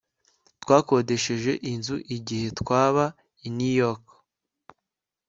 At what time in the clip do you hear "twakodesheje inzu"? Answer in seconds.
0.61-1.95